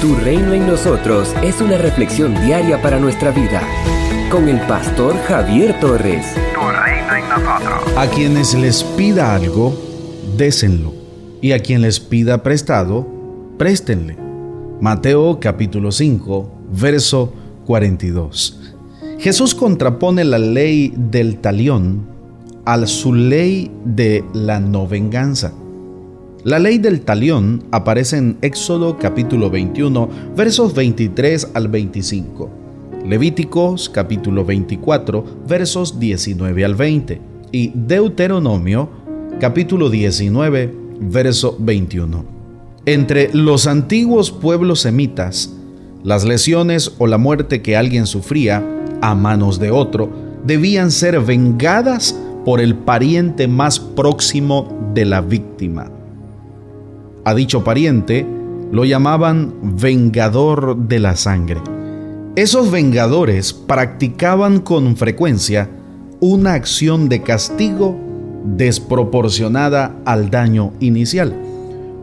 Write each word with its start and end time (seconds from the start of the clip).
Tu 0.00 0.14
reino 0.14 0.54
en 0.54 0.66
nosotros 0.66 1.34
es 1.42 1.60
una 1.60 1.76
reflexión 1.76 2.34
diaria 2.46 2.80
para 2.80 2.98
nuestra 2.98 3.32
vida. 3.32 3.60
Con 4.30 4.48
el 4.48 4.58
pastor 4.66 5.14
Javier 5.28 5.78
Torres. 5.78 6.24
Tu 6.54 6.60
reino 6.60 7.16
en 7.16 7.28
nosotros. 7.28 7.98
A 7.98 8.06
quienes 8.06 8.54
les 8.54 8.82
pida 8.82 9.34
algo, 9.34 9.78
désenlo. 10.38 10.94
Y 11.42 11.52
a 11.52 11.58
quien 11.58 11.82
les 11.82 12.00
pida 12.00 12.42
prestado, 12.42 13.06
préstenle. 13.58 14.16
Mateo 14.80 15.38
capítulo 15.38 15.92
5, 15.92 16.50
verso 16.72 17.34
42. 17.66 18.58
Jesús 19.18 19.54
contrapone 19.54 20.24
la 20.24 20.38
ley 20.38 20.94
del 20.96 21.40
talión 21.40 22.06
a 22.64 22.86
su 22.86 23.12
ley 23.12 23.70
de 23.84 24.24
la 24.32 24.60
no 24.60 24.88
venganza. 24.88 25.52
La 26.42 26.58
ley 26.58 26.78
del 26.78 27.02
talión 27.02 27.64
aparece 27.70 28.16
en 28.16 28.38
Éxodo 28.40 28.96
capítulo 28.96 29.50
21, 29.50 30.08
versos 30.34 30.74
23 30.74 31.50
al 31.52 31.68
25. 31.68 32.50
Levíticos 33.06 33.90
capítulo 33.90 34.42
24, 34.46 35.22
versos 35.46 36.00
19 36.00 36.64
al 36.64 36.74
20. 36.76 37.20
Y 37.52 37.72
Deuteronomio 37.74 38.88
capítulo 39.38 39.90
19, 39.90 40.74
verso 41.00 41.56
21. 41.58 42.24
Entre 42.86 43.28
los 43.34 43.66
antiguos 43.66 44.30
pueblos 44.30 44.80
semitas, 44.80 45.54
las 46.04 46.24
lesiones 46.24 46.94
o 46.96 47.06
la 47.06 47.18
muerte 47.18 47.60
que 47.60 47.76
alguien 47.76 48.06
sufría 48.06 48.64
a 49.02 49.14
manos 49.14 49.58
de 49.58 49.72
otro 49.72 50.08
debían 50.46 50.90
ser 50.90 51.20
vengadas 51.20 52.18
por 52.46 52.62
el 52.62 52.76
pariente 52.76 53.46
más 53.46 53.78
próximo 53.78 54.90
de 54.94 55.04
la 55.04 55.20
víctima. 55.20 55.99
A 57.24 57.34
dicho 57.34 57.64
pariente 57.64 58.26
lo 58.72 58.84
llamaban 58.84 59.52
vengador 59.62 60.76
de 60.76 61.00
la 61.00 61.16
sangre. 61.16 61.60
Esos 62.36 62.70
vengadores 62.70 63.52
practicaban 63.52 64.60
con 64.60 64.96
frecuencia 64.96 65.68
una 66.20 66.54
acción 66.54 67.08
de 67.08 67.22
castigo 67.22 67.98
desproporcionada 68.44 69.96
al 70.04 70.30
daño 70.30 70.72
inicial. 70.80 71.34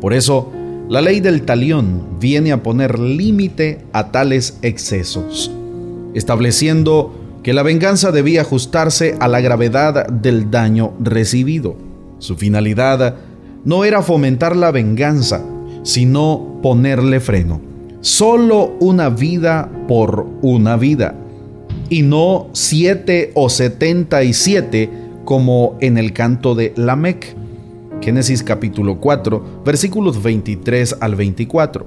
Por 0.00 0.12
eso, 0.14 0.50
la 0.88 1.00
ley 1.00 1.20
del 1.20 1.42
talión 1.42 2.18
viene 2.20 2.52
a 2.52 2.62
poner 2.62 2.98
límite 2.98 3.84
a 3.92 4.10
tales 4.10 4.58
excesos, 4.62 5.50
estableciendo 6.14 7.14
que 7.42 7.52
la 7.52 7.62
venganza 7.62 8.12
debía 8.12 8.42
ajustarse 8.42 9.16
a 9.18 9.28
la 9.28 9.40
gravedad 9.40 10.06
del 10.06 10.50
daño 10.50 10.92
recibido. 11.00 11.76
Su 12.18 12.36
finalidad 12.36 13.16
no 13.64 13.84
era 13.84 14.02
fomentar 14.02 14.56
la 14.56 14.70
venganza, 14.70 15.42
sino 15.82 16.58
ponerle 16.62 17.20
freno. 17.20 17.60
Solo 18.00 18.74
una 18.80 19.08
vida 19.08 19.70
por 19.86 20.26
una 20.42 20.76
vida, 20.76 21.14
y 21.88 22.02
no 22.02 22.48
siete 22.52 23.30
o 23.34 23.48
setenta 23.48 24.24
y 24.24 24.32
siete 24.32 24.90
como 25.24 25.76
en 25.80 25.98
el 25.98 26.12
canto 26.12 26.54
de 26.54 26.72
Lamec. 26.76 27.36
Génesis 28.00 28.42
capítulo 28.42 28.98
4, 28.98 29.62
versículos 29.64 30.20
23 30.20 30.96
al 31.00 31.14
24. 31.14 31.86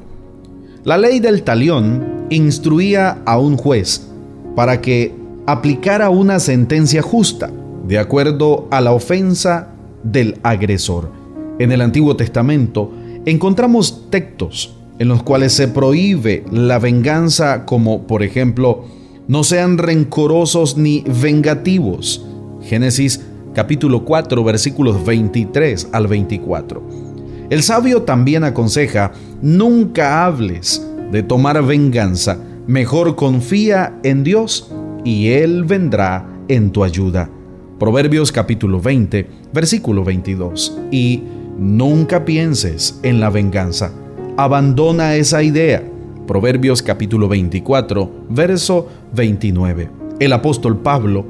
La 0.85 0.97
ley 0.97 1.19
del 1.19 1.43
talión 1.43 2.27
instruía 2.29 3.21
a 3.25 3.37
un 3.37 3.57
juez 3.57 4.07
para 4.55 4.79
que 4.79 5.13
aplicara 5.45 6.09
una 6.09 6.39
sentencia 6.39 7.01
justa, 7.01 7.51
de 7.85 7.99
acuerdo 7.99 8.67
a 8.71 8.79
la 8.79 8.93
ofensa 8.93 9.69
del 10.03 10.37
agresor 10.43 11.24
en 11.59 11.71
el 11.71 11.81
Antiguo 11.81 12.15
Testamento 12.15 12.91
encontramos 13.25 14.09
textos 14.09 14.75
en 14.99 15.07
los 15.07 15.23
cuales 15.23 15.53
se 15.53 15.67
prohíbe 15.67 16.43
la 16.51 16.79
venganza 16.79 17.65
como, 17.65 18.07
por 18.07 18.23
ejemplo, 18.23 18.85
no 19.27 19.43
sean 19.43 19.77
rencorosos 19.77 20.77
ni 20.77 21.03
vengativos. 21.21 22.25
Génesis 22.61 23.21
capítulo 23.53 24.05
4 24.05 24.43
versículos 24.43 25.05
23 25.05 25.89
al 25.91 26.07
24. 26.07 26.83
El 27.49 27.63
sabio 27.63 28.03
también 28.03 28.43
aconseja, 28.43 29.11
nunca 29.41 30.25
hables 30.25 30.85
de 31.11 31.23
tomar 31.23 31.63
venganza, 31.63 32.39
mejor 32.67 33.15
confía 33.15 33.99
en 34.03 34.23
Dios 34.23 34.71
y 35.03 35.27
Él 35.27 35.63
vendrá 35.63 36.27
en 36.47 36.71
tu 36.71 36.83
ayuda. 36.83 37.29
Proverbios 37.79 38.31
capítulo 38.31 38.79
20 38.79 39.27
versículo 39.53 40.03
22. 40.03 40.79
Y 40.91 41.23
Nunca 41.57 42.25
pienses 42.25 42.99
en 43.01 43.21
la 43.21 43.29
venganza. 43.29 43.91
Abandona 44.35 45.15
esa 45.15 45.41
idea. 45.41 45.81
Proverbios 46.27 46.81
capítulo 46.81 47.29
24, 47.29 48.11
verso 48.29 48.89
29. 49.13 49.89
El 50.19 50.33
apóstol 50.33 50.77
Pablo, 50.79 51.25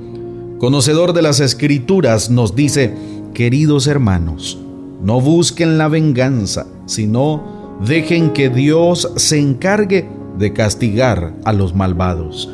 conocedor 0.58 1.14
de 1.14 1.22
las 1.22 1.40
escrituras, 1.42 2.32
nos 2.32 2.56
dice, 2.56 2.96
queridos 3.36 3.86
hermanos, 3.86 4.58
no 5.04 5.22
busquen 5.22 5.78
la 5.78 5.90
venganza, 5.90 6.66
sino 6.88 7.78
dejen 7.86 8.32
que 8.32 8.50
Dios 8.50 9.12
se 9.18 9.38
encargue 9.38 10.08
de 10.40 10.54
castigar 10.54 11.34
a 11.44 11.54
los 11.54 11.76
malvados. 11.76 12.50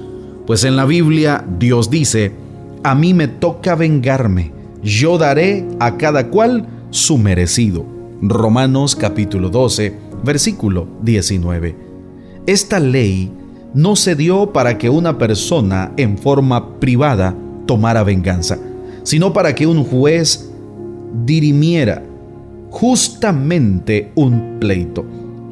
Pues 0.46 0.66
en 0.66 0.76
la 0.76 0.84
Biblia 0.84 1.46
Dios 1.58 1.90
dice, 1.90 2.34
a 2.84 2.96
mí 2.96 3.14
me 3.14 3.30
toca 3.30 3.76
vengarme, 3.76 4.52
yo 4.84 5.18
daré 5.18 5.66
a 5.80 5.96
cada 5.96 6.28
cual 6.28 6.68
su 6.92 7.18
merecido. 7.18 7.86
Romanos 8.22 8.96
capítulo 8.96 9.50
12, 9.50 9.96
versículo 10.24 10.88
19. 11.02 11.76
Esta 12.46 12.80
ley 12.80 13.32
no 13.74 13.96
se 13.96 14.16
dio 14.16 14.52
para 14.52 14.78
que 14.78 14.90
una 14.90 15.18
persona 15.18 15.94
en 15.98 16.18
forma 16.18 16.80
privada 16.80 17.36
tomara 17.66 18.04
venganza, 18.04 18.60
sino 19.04 19.34
para 19.34 19.56
que 19.56 19.66
un 19.66 19.84
juez 19.84 20.52
dirimiera 21.26 22.04
justamente 22.70 24.12
un 24.16 24.58
pleito. 24.60 25.04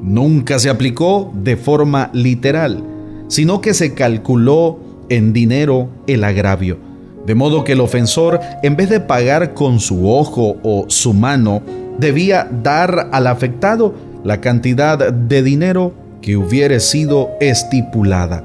Nunca 0.01 0.59
se 0.59 0.69
aplicó 0.69 1.31
de 1.33 1.57
forma 1.57 2.09
literal, 2.13 2.83
sino 3.27 3.61
que 3.61 3.73
se 3.73 3.93
calculó 3.93 4.79
en 5.09 5.33
dinero 5.33 5.89
el 6.05 6.23
agravio 6.23 6.88
de 7.25 7.35
modo 7.35 7.63
que 7.63 7.73
el 7.73 7.81
ofensor, 7.81 8.39
en 8.63 8.75
vez 8.75 8.89
de 8.89 8.99
pagar 8.99 9.53
con 9.53 9.79
su 9.79 10.09
ojo 10.09 10.57
o 10.63 10.85
su 10.87 11.13
mano, 11.13 11.61
debía 11.97 12.47
dar 12.63 13.09
al 13.11 13.27
afectado 13.27 13.93
la 14.23 14.41
cantidad 14.41 15.11
de 15.11 15.43
dinero 15.43 15.93
que 16.21 16.37
hubiere 16.37 16.79
sido 16.79 17.29
estipulada. 17.39 18.43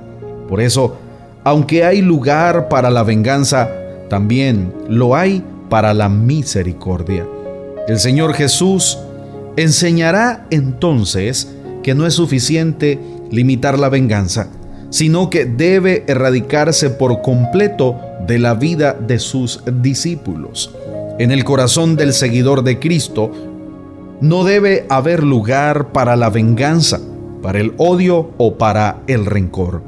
Por 0.48 0.60
eso, 0.60 0.96
aunque 1.44 1.84
hay 1.84 2.02
lugar 2.02 2.68
para 2.68 2.90
la 2.90 3.02
venganza, 3.02 3.68
también 4.08 4.72
lo 4.88 5.16
hay 5.16 5.42
para 5.68 5.94
la 5.94 6.08
misericordia. 6.08 7.26
El 7.88 7.98
Señor 7.98 8.34
Jesús 8.34 8.98
enseñará 9.56 10.46
entonces 10.50 11.54
que 11.82 11.94
no 11.94 12.06
es 12.06 12.14
suficiente 12.14 12.98
limitar 13.30 13.78
la 13.78 13.88
venganza, 13.88 14.48
sino 14.90 15.28
que 15.30 15.44
debe 15.44 16.04
erradicarse 16.06 16.90
por 16.90 17.20
completo 17.22 17.96
de 18.26 18.38
la 18.38 18.54
vida 18.54 18.94
de 18.94 19.18
sus 19.18 19.62
discípulos. 19.82 20.74
En 21.18 21.30
el 21.30 21.44
corazón 21.44 21.96
del 21.96 22.12
seguidor 22.12 22.64
de 22.64 22.78
Cristo 22.78 23.30
no 24.20 24.44
debe 24.44 24.86
haber 24.88 25.22
lugar 25.22 25.92
para 25.92 26.16
la 26.16 26.30
venganza, 26.30 27.00
para 27.42 27.60
el 27.60 27.74
odio 27.76 28.30
o 28.38 28.56
para 28.56 29.02
el 29.06 29.26
rencor. 29.26 29.82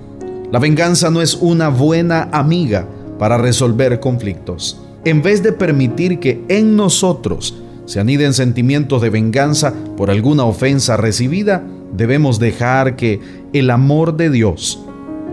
La 0.53 0.59
venganza 0.59 1.11
no 1.11 1.23
es 1.23 1.35
una 1.35 1.69
buena 1.69 2.29
amiga 2.33 2.87
para 3.19 3.39
resolver 3.39 3.99
conflictos. 3.99 4.81
En 5.05 5.23
vez 5.23 5.43
de 5.43 5.53
permitir 5.53 6.21
que 6.21 6.45
en 6.49 6.77
nosotros 6.77 7.57
se 7.87 8.01
aniden 8.01 8.35
sentimientos 8.35 9.01
de 9.01 9.11
venganza 9.11 9.73
por 9.97 10.11
alguna 10.11 10.45
ofensa 10.45 10.97
recibida, 10.97 11.65
debemos 11.97 12.39
dejar 12.39 12.97
que 12.97 13.21
el 13.53 13.71
amor 13.71 14.17
de 14.17 14.31
Dios 14.31 14.81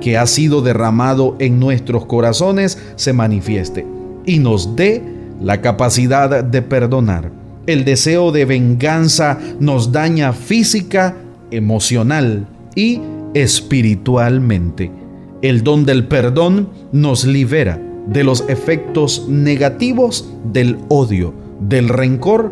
que 0.04 0.18
ha 0.18 0.28
sido 0.28 0.62
derramado 0.62 1.38
en 1.40 1.62
nuestros 1.62 2.06
corazones 2.06 2.78
se 2.98 3.14
manifieste 3.14 3.88
y 4.26 4.40
nos 4.40 4.76
dé 4.76 5.02
la 5.42 5.62
capacidad 5.62 6.44
de 6.44 6.62
perdonar. 6.62 7.32
El 7.68 7.86
deseo 7.86 8.34
de 8.34 8.44
venganza 8.44 9.40
nos 9.62 9.94
daña 9.94 10.34
física, 10.34 11.16
emocional 11.52 12.46
y 12.76 13.00
espiritualmente. 13.34 14.92
El 15.42 15.64
don 15.64 15.86
del 15.86 16.06
perdón 16.06 16.68
nos 16.92 17.24
libera 17.24 17.82
de 18.06 18.26
los 18.26 18.44
efectos 18.50 19.28
negativos 19.30 20.30
del 20.52 20.80
odio, 20.90 21.34
del 21.62 21.88
rencor 21.88 22.52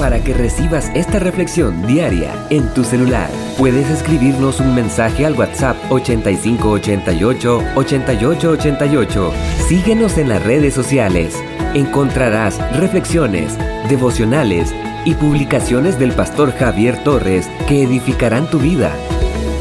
Para 0.00 0.24
que 0.24 0.32
recibas 0.32 0.90
esta 0.94 1.18
reflexión 1.18 1.86
diaria 1.86 2.32
en 2.48 2.66
tu 2.72 2.84
celular. 2.84 3.28
Puedes 3.58 3.90
escribirnos 3.90 4.58
un 4.58 4.74
mensaje 4.74 5.26
al 5.26 5.34
WhatsApp 5.34 5.76
8588 5.90 7.62
8888. 7.76 9.32
Síguenos 9.68 10.16
en 10.16 10.30
las 10.30 10.42
redes 10.42 10.72
sociales. 10.72 11.36
Encontrarás 11.74 12.58
reflexiones, 12.78 13.58
devocionales 13.90 14.74
y 15.04 15.14
publicaciones 15.14 15.98
del 15.98 16.12
pastor 16.12 16.52
Javier 16.52 17.04
Torres 17.04 17.50
que 17.68 17.82
edificarán 17.82 18.48
tu 18.48 18.58
vida. 18.58 18.96